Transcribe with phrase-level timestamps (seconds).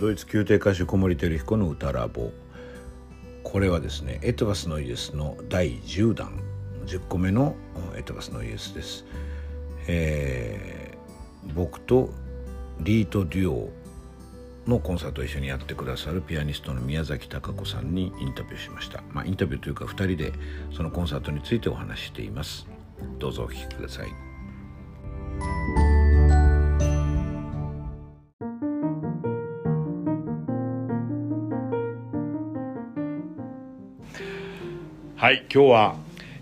[0.00, 2.32] ドイツ宮廷歌手小森照彦の歌ラボ。
[3.44, 6.50] これはですねエトバスのイエスの第10弾。
[6.86, 7.54] 10個目の
[7.96, 9.04] エトバスのイエスです、
[9.86, 12.10] えー、僕と
[12.80, 13.70] リートデュオ
[14.66, 20.32] のコンサートを一緒にやってくださるピアニストの宮崎貴子さんにインタビューしました、まあ、インタビューというか2人で
[20.74, 22.66] そのコンサートについてお話しています。
[23.18, 24.29] どうぞお聴きください。
[35.20, 35.96] はい今日は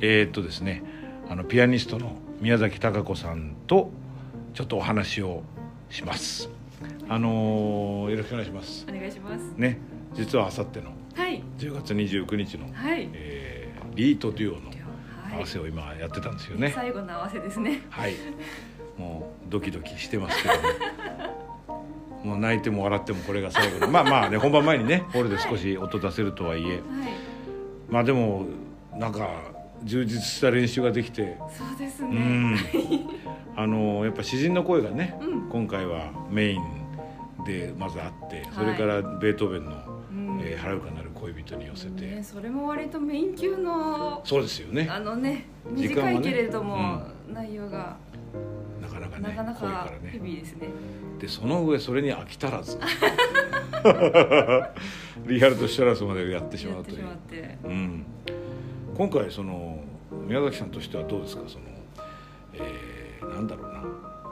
[0.00, 0.82] えー、っとですね
[1.28, 3.90] あのピアニストの宮崎貴子さんと
[4.54, 5.42] ちょっとお話を
[5.90, 6.48] します。
[7.06, 8.86] あのー、よろしくお願いします。
[8.88, 9.42] お願いします。
[9.58, 9.78] ね
[10.14, 10.90] 実はあさっての
[11.58, 14.70] 10月29日の、はい、えー、リートデュオの
[15.34, 17.82] 合わせを今やってたんですよね、最後の合わせですね。
[17.90, 18.14] はい。
[18.96, 20.60] もうドキドキしてますけど、ね、
[22.24, 23.88] もう泣いても笑ってもこれが最後の。
[23.88, 26.80] まあまあね本番前にねホールで少し音出せるとはいえ、はい、
[27.92, 28.46] まあでも
[28.96, 29.28] なんか
[29.84, 31.36] 充実した練習ができて。
[31.50, 32.56] そうですね、うん、
[33.54, 39.72] あのやっぱ詩人の声がね、うん、今回はメインでまずあってそれからベートーベンの
[40.42, 44.88] 「えー、遥かなる恋人」に寄せて、ね、それも割とメイン級のそうですよね。
[44.90, 47.98] あのね短いけれども、ねうん、内容が
[48.80, 50.68] なかなかねなかなかヘビーですね。
[51.18, 52.78] でその上それに飽き足らず。
[55.26, 57.06] リハルト・シャラスまでやってしまうという。
[57.64, 58.04] うん。
[58.96, 59.80] 今回その
[60.26, 61.42] 宮崎さんとしてはどうですか？
[61.48, 61.64] その、
[62.54, 63.80] えー、なんだろうな。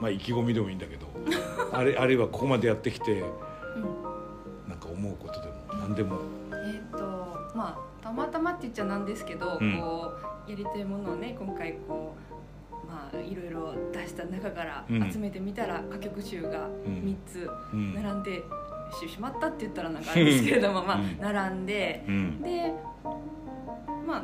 [0.00, 1.06] まあ意気込みでもいいんだけど。
[1.72, 3.24] あれあるいはここまでやってきて、うん、
[4.68, 6.18] なんか思うことでも何でも。
[6.52, 6.98] えっ、と
[7.54, 10.12] まあたまたまって言っちゃなんですけど、うん、こ
[10.46, 12.22] うやりたいものをね今回こう
[12.86, 18.42] まあいろいろ出した中から集めてみたら、うん、歌曲集が3つ並んで、
[19.06, 22.04] しまったって言ったらなんかあれですけれども、 まあ並んで、
[22.42, 22.72] で
[24.06, 24.22] まあ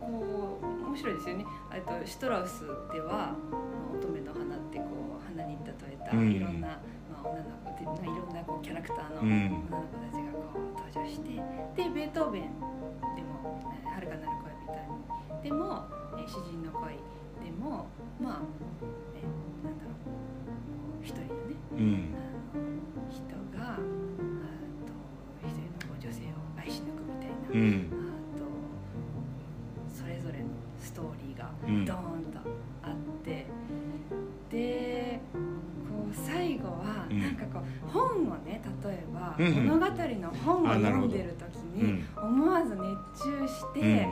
[0.00, 1.44] こう面白いですよね。
[1.88, 4.84] とシトラウスでは、まあ、乙女の花ってこ
[5.18, 11.34] う花に例えたいろんな、まあ、女の子でいろんなこうキャラクターの女の子たちがこう登場して、
[11.74, 13.62] でベートーベンでも
[13.94, 15.84] 「遥かなる恋人」でも
[16.18, 16.94] 「え詩人の恋」
[17.44, 17.86] でも
[18.20, 18.42] まあ、
[19.14, 19.22] え
[19.64, 19.90] なんだろ
[21.00, 23.22] う一人のね、うん、あの人
[23.56, 23.82] があと
[25.46, 27.48] 一人の女性を愛し抜くみたいな。
[27.52, 27.98] うん。
[31.68, 32.38] ドーンと
[32.82, 32.94] あっ
[33.24, 33.46] て、
[34.10, 44.08] うん、でこう最後はなんかこう本をね例えば物語の本を読んでる時に思わず熱中して。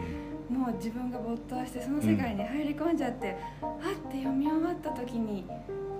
[0.48, 5.44] もう自分が没頭してその世界に入り込んじゃって、うん、はって読み終わった時に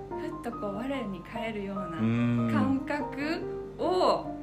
[0.09, 1.97] ふっとこう我に返るような
[2.53, 3.41] 感覚
[3.77, 4.37] を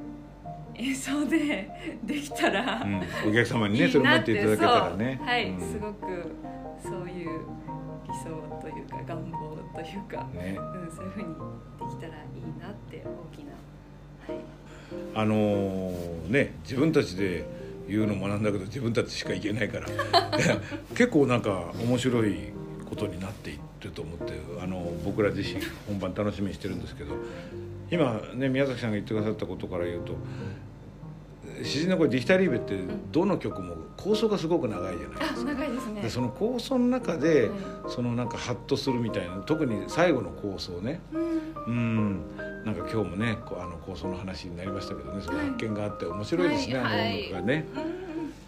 [0.75, 1.69] 演奏で
[2.03, 5.19] できたら、うん、お客様にねそれ持っていただけたらね。
[5.23, 6.31] はい、うん、すごく
[6.83, 7.39] そういう
[8.07, 10.57] 理想というか願望というか、ね。
[10.57, 11.27] うん、そういうふうに
[11.79, 13.53] できたらいいなって大きな、
[14.27, 14.43] はい、
[15.15, 17.45] あのー、ね自分たちで
[17.87, 19.87] 言うのもなんだけど自分たちしか言えないから
[20.95, 22.35] 結構なんか面白い
[22.89, 27.13] ことになっていってると思ってあの僕ら自身本番楽しみにしてるんですけど
[27.91, 30.15] 今ね宮崎さんが言ってくださったことから言うと
[31.63, 32.77] 詩人の声ディヒタリーベって
[33.11, 35.53] どの曲も構想がすごく長いじゃないですか。
[35.53, 36.01] 長いですね。
[36.01, 37.49] でその構想の中で、
[37.87, 40.99] そのなんかハッとするみたいな特に最後の構想ね。
[41.67, 42.21] うん、
[42.65, 47.65] なんか今日もねあの構想の話になりましたけどねその発見があって面白いですね、はい、あの音楽がね。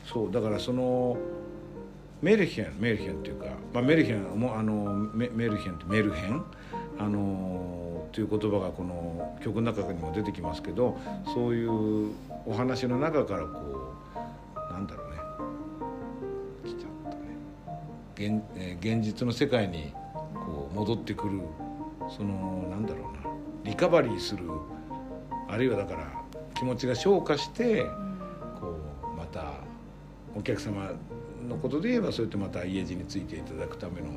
[0.06, 1.18] そうだからその
[2.22, 6.44] メルヘンメルヘンっていうか、まあ、メルヘンもあのメメルヘンってメルヘン？
[6.98, 10.98] あのという言葉がこの曲の中にも出てきますけど
[11.36, 12.12] そういう
[12.48, 15.18] お話の中からこうなんだろうね。
[16.66, 17.26] 来ちゃったね。
[18.16, 19.94] 現,、えー、現実の世界に
[20.34, 21.42] こう戻ってくる
[22.10, 23.27] そのなんだろうな
[23.68, 24.46] リカバリーする
[25.50, 26.08] あるいはだから
[26.56, 27.84] 気持ちが消化して、
[28.60, 28.80] こ
[29.14, 29.56] うまた
[30.36, 30.94] お客様
[31.48, 34.08] のことで言えばそうやってまた家路についていただくための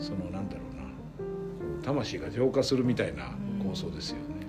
[0.00, 4.40] そのなんだろうな魂が浄化するみたいな構想ですよね。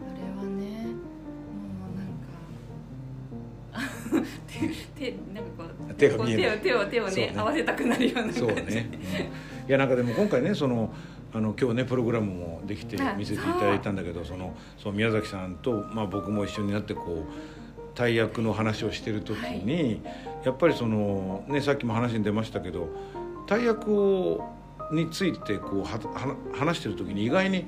[4.98, 8.40] 手なんかこう手が見え手を手をね、ね、合わせたくなるような感じ。
[8.40, 10.94] そうね、うん、いやなんかでも今回ねその
[11.34, 17.32] あの今日ねプログラムもできて見せていただいたんだけどそのその宮崎さんと、まあ、僕も一緒になってこう
[17.96, 20.02] 大役の話をしてる時に、はい、
[20.44, 22.90] やっぱりその、ね、さっきも話に出ましたけど
[23.48, 24.46] 大役を
[24.92, 27.66] についてこうはは話してる時に意外に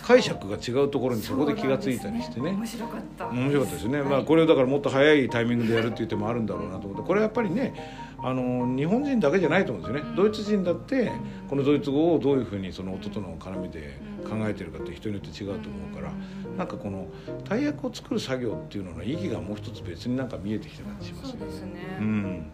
[0.00, 4.08] 解釈が違うところにそこで気が付いたりしてね、面白かった面白かったですね、はい。
[4.08, 7.06] まあこれをだからもっと早いタイミングでやるっていう手もあるんだろうなと思って。
[7.06, 10.16] これはやっぱりねあの日本人だけじゃないと思うんですよね、うん。
[10.16, 11.12] ドイツ人だって
[11.48, 16.12] このドイツ語をどういうふうにその音との絡みで考えてるかって人によって違うと思うから、
[16.56, 17.08] なんかこの
[17.48, 21.46] 大役を作る作業っていうのの意義がもう一つ別になんか見えてきた感じしますよね。
[21.50, 22.46] そうん、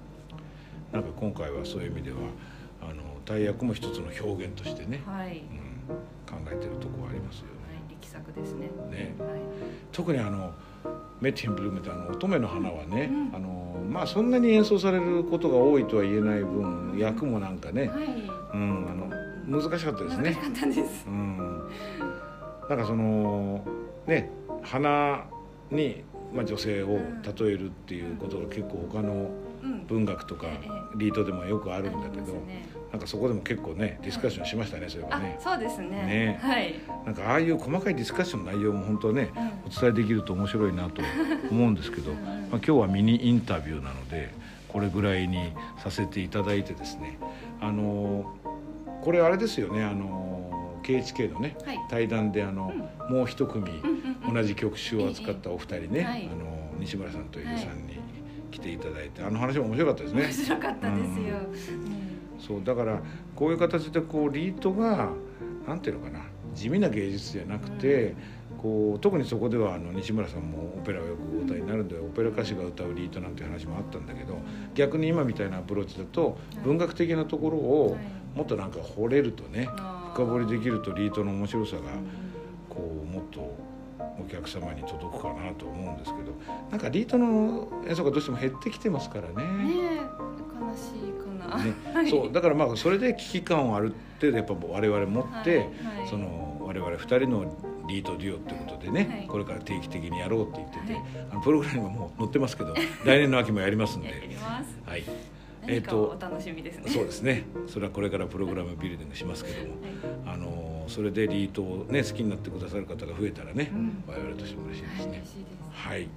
[0.92, 2.16] なんか今回はそういう意味では
[2.80, 5.44] あの大役も一つの表現としてね、はい、はい、うん、
[6.26, 7.46] 考えてるところはありますよ
[7.88, 8.96] 力作ですねね。
[8.96, 9.14] ね。
[9.18, 9.40] はい。
[9.92, 10.52] 特にあの
[11.20, 13.36] メッティンブルームってあの乙女の花はね、うん。
[13.36, 18.06] あのまあそんなに演奏されることが多いとは言えない分役もなんかね、はい。
[18.54, 20.32] うん、あの難しかったですね。
[20.32, 20.40] 難し。
[20.40, 21.06] かったです。
[21.06, 21.70] うん、
[22.68, 23.64] なんかその
[24.06, 24.30] ね
[24.62, 25.24] 花
[25.70, 26.98] に、まあ、女性を
[27.38, 29.30] 例えるっていうことが結構他の
[29.62, 29.86] うん。
[29.88, 30.68] 文学とかええ。
[30.96, 32.32] リードでもよくあるんだけど、
[32.92, 35.36] なんかそこでも結構ねディスカッションしましたねそれはあね。
[35.42, 35.88] そうですね。
[35.88, 36.38] ね。
[36.40, 39.72] はい、なんかああいう細かいディスカッションの内容も本当はねうん。
[39.76, 41.02] お伝えできると面白いなと
[41.50, 44.30] 思うんですけど、 まあ、今日はミニインタビューなので
[44.68, 45.52] これぐらいに
[45.82, 47.18] させていただいてですね。
[47.60, 48.32] あの
[49.02, 50.27] これあれですよねあの
[50.88, 51.78] KHK のねはい。
[51.90, 52.72] 対談であの、
[53.10, 53.90] もう一組うん
[54.28, 56.28] うん同じ曲種を扱ったお二人ね、はい。
[56.30, 57.98] あの西村さんと伊部さんに
[58.50, 60.22] 来ていただいて、あの話も面白かったですね。
[60.22, 61.36] 面白かったですよ、
[62.38, 63.00] そうだから
[63.34, 65.10] こういう形でこうリートが
[65.66, 66.20] なんていうのかな
[66.54, 68.14] 地味な芸術じゃなくて、
[68.58, 74.36] こう特にそこではあの西村さんもオペラをよくお歌いになるんでオペラ歌手が歌うリートなんていう話もあったんだけど
[74.74, 77.96] 逆に今みたいなアプローチだと文学的なところを
[78.34, 79.68] もっとなんか掘れるとね
[80.14, 81.82] 深掘りできるとリートの面白さが
[82.68, 83.40] こうもっと
[84.20, 86.32] お客様に届くかなと思うんですけど
[86.70, 89.34] なんかリートの演奏がどうしても減ってきてますからね。
[89.64, 90.28] ねえ
[90.60, 91.72] 悲しいかな、ね。
[91.94, 92.10] はい。
[92.10, 96.08] そうだからまあそれで危機感をある程度やっぱ我々持って、はいはい。
[96.08, 99.26] その我々2人のリートデュオってことでね、はい。
[99.28, 101.02] これから定期的にやろうって言ってて、はい。
[101.30, 102.84] あのプログラムにももう載ってますけど来
[103.18, 104.08] 年の秋もやりますんで。
[104.10, 104.78] やります。
[104.84, 105.04] はい
[105.66, 107.44] 何かをお楽しみですね、そうですね。
[107.66, 109.74] それはこれからプログラムビルディングしますけども、
[110.26, 114.04] あのそれでリートをね好きになってくださる方が増えたらね、うん。
[114.06, 115.22] 我々としても嬉しいですね。
[115.72, 116.08] はいはい。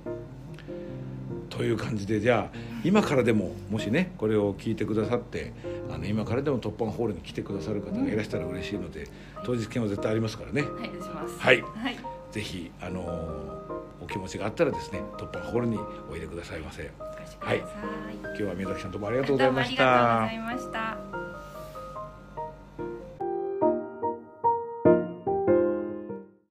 [1.50, 5.52] という感じでじゃあ今からでももしねこれを聞いてくださって
[5.94, 9.08] あの今からでも突破ホールに来てくださる方がいらしたら嬉しいので、
[9.46, 10.62] 当日券は絶対ありますからね。
[10.62, 11.38] はい出します。
[11.38, 11.62] はい。
[11.62, 11.98] はい。
[12.32, 13.02] ぜひあの
[14.02, 15.78] お気持ちがあったらですね突破ホールに
[16.10, 16.90] おいでくださいませ
[17.22, 21.31] お越しください、今日は宮崎さんどうもありがとうございましどうもありがとうごたざいました